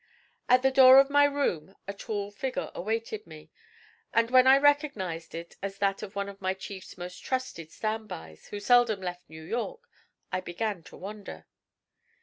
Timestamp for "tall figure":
1.93-2.71